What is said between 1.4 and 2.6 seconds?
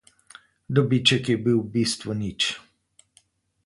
bil v bistvu nič.